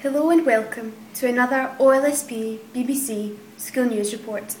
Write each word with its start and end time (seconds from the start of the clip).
Hello 0.00 0.30
and 0.30 0.44
welcome 0.44 0.94
to 1.14 1.28
another 1.28 1.72
OLSP 1.78 2.58
BBC 2.74 3.36
School 3.56 3.84
News 3.84 4.12
Report. 4.12 4.56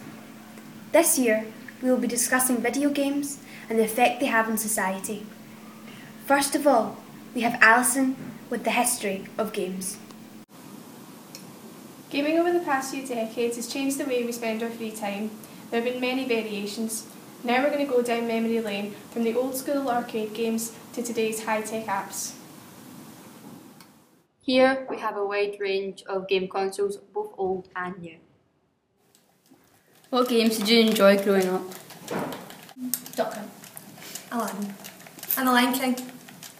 This 0.92 1.18
year 1.18 1.46
we 1.82 1.90
will 1.90 1.98
be 1.98 2.06
discussing 2.06 2.58
video 2.58 2.90
games 2.90 3.38
and 3.68 3.76
the 3.76 3.82
effect 3.82 4.20
they 4.20 4.26
have 4.26 4.48
on 4.48 4.56
society. 4.56 5.26
First 6.24 6.54
of 6.54 6.64
all, 6.64 6.96
we 7.34 7.40
have 7.40 7.58
Alison 7.60 8.14
with 8.50 8.62
the 8.62 8.70
history 8.70 9.24
of 9.36 9.52
games. 9.52 9.98
Gaming 12.08 12.38
over 12.38 12.52
the 12.52 12.60
past 12.60 12.94
few 12.94 13.04
decades 13.04 13.56
has 13.56 13.66
changed 13.66 13.98
the 13.98 14.04
way 14.04 14.22
we 14.22 14.30
spend 14.30 14.62
our 14.62 14.70
free 14.70 14.92
time. 14.92 15.32
There 15.72 15.82
have 15.82 15.92
been 15.92 16.00
many 16.00 16.24
variations. 16.24 17.08
Now 17.42 17.62
we're 17.62 17.70
going 17.70 17.86
to 17.86 17.90
go 17.90 18.02
down 18.02 18.28
memory 18.28 18.60
lane 18.60 18.94
from 19.12 19.24
the 19.24 19.34
old 19.34 19.56
school 19.56 19.88
arcade 19.88 20.34
games 20.34 20.72
to 20.92 21.02
today's 21.02 21.44
high 21.44 21.62
tech 21.62 21.86
apps. 21.86 22.34
Here 24.42 24.86
we 24.90 24.98
have 24.98 25.16
a 25.16 25.24
wide 25.24 25.56
range 25.58 26.02
of 26.06 26.28
game 26.28 26.48
consoles, 26.48 26.98
both 26.98 27.32
old 27.38 27.68
and 27.74 27.98
new. 27.98 28.16
What 30.10 30.28
games 30.28 30.58
did 30.58 30.68
you 30.68 30.80
enjoy 30.80 31.22
growing 31.22 31.48
up? 31.48 31.62
Duck 33.16 33.32
Hunt. 33.32 33.50
Aladdin. 34.32 34.74
And 35.38 35.48
the 35.48 35.52
Lion 35.52 35.72
King. 35.72 35.94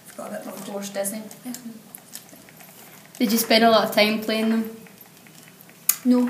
Forgot 0.07 0.41
about 0.41 0.47
Of 0.47 0.65
course, 0.65 0.89
Disney. 0.89 1.21
Yeah. 1.45 1.53
Did 3.19 3.31
you 3.31 3.37
spend 3.37 3.63
a 3.63 3.69
lot 3.69 3.87
of 3.87 3.93
time 3.93 4.21
playing 4.21 4.49
them? 4.49 4.77
No. 6.05 6.21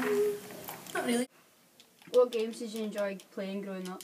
Not 0.94 1.06
really. 1.06 1.30
What 2.12 2.34
games 2.34 2.60
did 2.60 2.74
you 2.74 2.84
enjoy 2.84 3.18
playing 3.34 3.62
growing 3.62 3.88
up? 3.88 4.04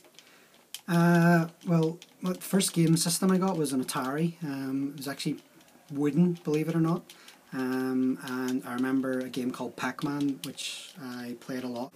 Uh, 0.87 1.47
well, 1.67 1.99
the 2.23 2.35
first 2.35 2.73
game 2.73 2.95
system 2.95 3.31
I 3.31 3.37
got 3.37 3.57
was 3.57 3.73
an 3.73 3.83
Atari. 3.83 4.41
Um, 4.43 4.91
it 4.93 4.97
was 4.97 5.07
actually 5.07 5.37
wooden, 5.91 6.39
believe 6.43 6.69
it 6.69 6.75
or 6.75 6.79
not. 6.81 7.03
Um, 7.53 8.19
and 8.25 8.63
I 8.65 8.73
remember 8.73 9.19
a 9.19 9.29
game 9.29 9.51
called 9.51 9.75
Pac 9.75 10.03
Man, 10.03 10.39
which 10.45 10.93
I 11.01 11.35
played 11.39 11.63
a 11.63 11.67
lot. 11.67 11.91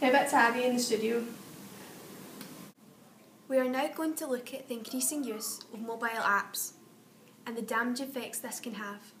Now 0.00 0.12
back 0.12 0.28
to 0.30 0.36
Abby 0.36 0.64
in 0.64 0.74
the 0.76 0.82
studio. 0.82 1.22
We 3.48 3.58
are 3.58 3.68
now 3.68 3.88
going 3.94 4.14
to 4.14 4.26
look 4.26 4.54
at 4.54 4.68
the 4.68 4.74
increasing 4.74 5.24
use 5.24 5.60
of 5.72 5.80
mobile 5.80 6.08
apps 6.08 6.72
and 7.46 7.56
the 7.56 7.62
damage 7.62 8.00
effects 8.00 8.38
this 8.38 8.60
can 8.60 8.74
have. 8.74 9.12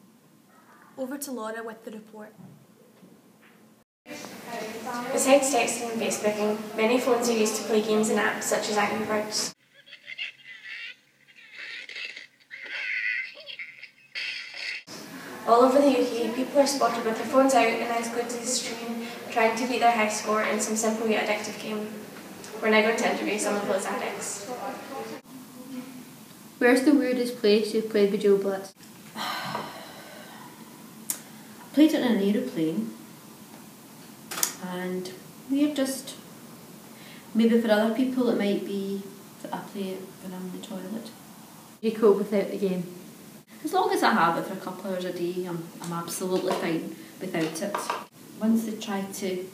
Over 0.96 1.18
to 1.18 1.32
Laura 1.32 1.62
with 1.62 1.84
the 1.84 1.90
report. 1.90 2.34
Besides 5.12 5.54
texting 5.54 5.92
and 5.92 6.00
Facebooking, 6.00 6.76
many 6.76 6.98
phones 6.98 7.28
are 7.28 7.36
used 7.36 7.56
to 7.56 7.62
play 7.64 7.82
games 7.82 8.10
and 8.10 8.18
apps 8.18 8.44
such 8.44 8.68
as 8.68 8.76
Angry 8.76 9.06
Birds. 9.06 9.54
All 15.46 15.62
over 15.62 15.78
the 15.78 15.88
UK, 15.88 16.34
people 16.34 16.60
are 16.60 16.66
spotted 16.66 17.04
with 17.04 17.16
their 17.16 17.26
phones 17.26 17.54
out 17.54 17.66
and 17.66 17.92
as 17.92 18.08
glued 18.08 18.28
to 18.30 18.38
the 18.38 18.46
screen, 18.46 19.06
trying 19.30 19.56
to 19.56 19.68
beat 19.68 19.80
their 19.80 19.92
high 19.92 20.08
score 20.08 20.42
in 20.42 20.60
some 20.60 20.76
simple 20.76 21.06
yet 21.06 21.28
addictive 21.28 21.62
game. 21.62 21.88
We're 22.60 22.70
now 22.70 22.82
going 22.82 22.96
to 22.96 23.12
interview 23.12 23.38
some 23.38 23.56
of 23.56 23.68
those 23.68 23.86
addicts. 23.86 24.48
Where's 26.58 26.82
the 26.82 26.94
weirdest 26.94 27.38
place 27.38 27.74
you've 27.74 27.90
played 27.90 28.10
Video 28.10 28.36
Blitz? 28.36 28.74
Played 31.72 31.94
it 31.94 32.02
in 32.02 32.16
an 32.16 32.22
aeroplane. 32.22 32.90
And 34.72 35.12
we're 35.50 35.74
just. 35.74 36.16
Maybe 37.34 37.60
for 37.60 37.70
other 37.70 37.94
people 37.94 38.28
it 38.30 38.38
might 38.38 38.64
be 38.64 39.02
that 39.42 39.54
I 39.54 39.58
play 39.58 39.90
it 39.90 40.00
when 40.22 40.34
I'm 40.34 40.46
in 40.46 40.60
the 40.60 40.66
toilet. 40.66 41.10
Did 41.80 41.92
you 41.92 41.98
cope 41.98 42.18
without 42.18 42.50
the 42.50 42.58
game? 42.58 42.84
As 43.64 43.72
long 43.72 43.90
as 43.92 44.02
I 44.02 44.12
have 44.12 44.38
it 44.38 44.46
for 44.46 44.54
a 44.54 44.56
couple 44.56 44.90
hours 44.90 45.04
a 45.04 45.12
day, 45.12 45.44
I'm, 45.46 45.62
I'm 45.82 45.92
absolutely 45.92 46.52
fine 46.54 46.96
without 47.20 47.62
it. 47.62 47.76
Once 48.40 48.64
they 48.64 48.76
tried 48.76 49.12
to 49.14 49.46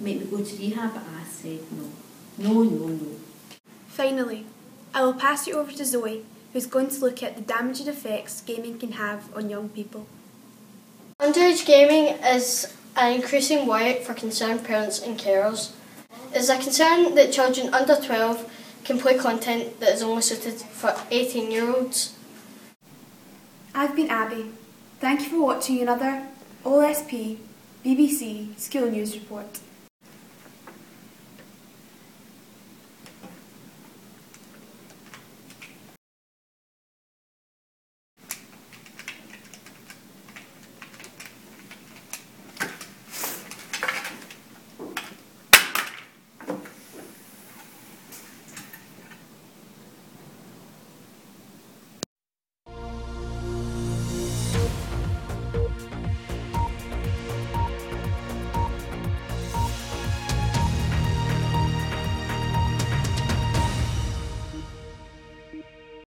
make 0.00 0.20
me 0.20 0.26
go 0.26 0.44
to 0.44 0.56
rehab, 0.56 0.96
I 0.96 1.24
said 1.24 1.60
no. 1.72 1.90
No, 2.38 2.62
no, 2.62 2.88
no. 2.88 3.16
Finally, 3.86 4.44
I 4.92 5.02
will 5.02 5.14
pass 5.14 5.46
you 5.46 5.54
over 5.54 5.72
to 5.72 5.84
Zoe, 5.84 6.24
who's 6.52 6.66
going 6.66 6.88
to 6.88 7.00
look 7.00 7.22
at 7.22 7.36
the 7.36 7.42
damaging 7.42 7.88
effects 7.88 8.40
gaming 8.40 8.78
can 8.78 8.92
have 8.92 9.34
on 9.36 9.50
young 9.50 9.68
people. 9.68 10.06
Underage 11.20 11.64
gaming 11.64 12.16
is 12.24 12.73
an 12.96 13.12
increasing 13.12 13.66
worry 13.66 13.94
for 13.94 14.14
concerned 14.14 14.64
parents 14.64 15.00
and 15.00 15.18
carers. 15.18 15.72
It 16.32 16.38
is 16.38 16.50
a 16.50 16.58
concern 16.58 17.14
that 17.14 17.32
children 17.32 17.72
under 17.74 17.96
12 17.96 18.50
can 18.84 18.98
play 18.98 19.16
content 19.16 19.80
that 19.80 19.94
is 19.94 20.02
only 20.02 20.22
suited 20.22 20.54
for 20.54 20.94
18 21.10 21.50
year 21.50 21.74
olds. 21.74 22.16
I've 23.74 23.96
been 23.96 24.08
Abby. 24.08 24.52
Thank 25.00 25.22
you 25.22 25.28
for 25.30 25.42
watching 25.42 25.80
another 25.80 26.26
OSP 26.64 27.38
BBC 27.84 28.58
School 28.58 28.90
News 28.90 29.14
Report. 29.14 29.46